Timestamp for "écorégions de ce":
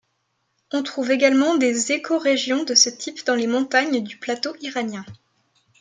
1.91-2.89